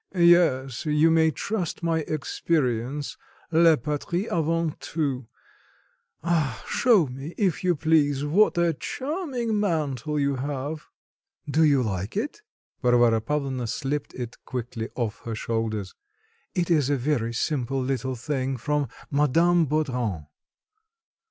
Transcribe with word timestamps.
Yes; 0.15 0.87
you 0.87 1.11
may 1.11 1.29
trust 1.29 1.83
my 1.83 1.99
experience, 1.99 3.17
la 3.51 3.75
patrie 3.75 4.25
avant 4.27 4.79
tout. 4.79 5.27
Ah, 6.23 6.65
show 6.67 7.05
me, 7.05 7.35
if 7.37 7.63
you 7.63 7.75
please 7.75 8.25
what 8.25 8.57
a 8.57 8.73
charming 8.73 9.59
mantle 9.59 10.19
you 10.19 10.37
have." 10.37 10.87
"Do 11.47 11.63
you 11.63 11.83
like 11.83 12.17
it?" 12.17 12.41
Varvara 12.81 13.21
Pavlovna 13.21 13.67
slipped 13.67 14.15
it 14.15 14.37
quickly 14.43 14.89
off 14.95 15.19
her 15.19 15.35
shoulders; 15.35 15.93
"it 16.55 16.71
is 16.71 16.89
a 16.89 16.97
very 16.97 17.31
simple 17.31 17.79
little 17.79 18.15
thing 18.15 18.57
from 18.57 18.87
Madame 19.11 19.65
Baudran." 19.67 20.25